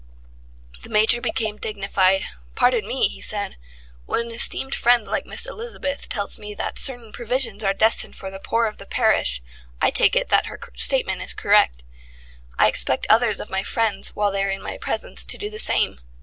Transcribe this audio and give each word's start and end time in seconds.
The 0.81 0.89
Major 0.89 1.21
became 1.21 1.57
dignified. 1.57 2.23
"Pardon 2.55 2.87
me," 2.87 3.07
he 3.07 3.21
said. 3.21 3.55
"When 4.07 4.21
an 4.21 4.31
esteemed 4.31 4.73
friend 4.73 5.05
like 5.07 5.27
Miss 5.27 5.45
Elizabeth 5.45 6.09
tells 6.09 6.39
me 6.39 6.55
that 6.55 6.79
certain 6.79 7.11
provisions 7.11 7.63
are 7.63 7.75
destined 7.75 8.15
for 8.15 8.31
the 8.31 8.39
poor 8.39 8.65
of 8.65 8.79
the 8.79 8.87
parish, 8.87 9.43
I 9.79 9.91
take 9.91 10.15
it 10.15 10.29
that 10.29 10.47
her 10.47 10.59
statement 10.75 11.21
is 11.21 11.35
correct. 11.35 11.83
I 12.57 12.65
expect 12.65 13.05
others 13.11 13.39
of 13.39 13.51
my 13.51 13.61
friends, 13.61 14.15
while 14.15 14.31
they 14.31 14.43
are 14.43 14.49
in 14.49 14.63
my 14.63 14.79
presence, 14.79 15.23
to 15.27 15.37
do 15.37 15.51
the 15.51 15.59
same. 15.59 16.01